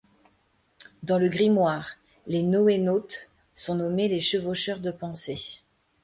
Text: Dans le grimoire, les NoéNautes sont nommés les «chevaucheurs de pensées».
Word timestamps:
Dans 1.03 1.19
le 1.19 1.29
grimoire, 1.29 1.97
les 2.25 2.41
NoéNautes 2.41 3.29
sont 3.53 3.75
nommés 3.75 4.07
les 4.07 4.19
«chevaucheurs 4.19 4.79
de 4.79 4.89
pensées». 4.89 5.59